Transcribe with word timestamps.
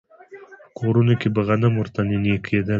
په 0.63 0.69
کورونو 0.79 1.13
کې 1.19 1.27
به 1.35 1.41
غنم 1.47 1.73
ورته 1.77 1.99
نينې 2.09 2.35
کېدل. 2.45 2.69